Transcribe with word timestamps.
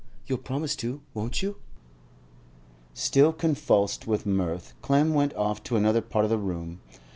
You'll 0.25 0.39
promise 0.39 0.75
to, 0.77 0.99
won't 1.13 1.43
you?' 1.43 1.57
Still 2.95 3.31
convulsed 3.31 4.07
with 4.07 4.25
mirth, 4.25 4.73
Clem 4.81 5.13
went 5.13 5.31
off 5.35 5.61
to 5.65 5.75
another 5.77 6.01
part 6.01 6.25
of 6.25 6.31
the 6.31 6.39
room. 6.39 6.79